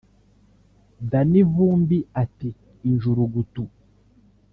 Danny 1.11 1.41
Vumbi 1.53 1.97
ati 2.23 2.49
“Injurugutu 2.89 3.63